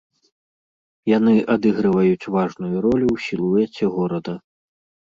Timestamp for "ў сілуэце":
3.15-3.95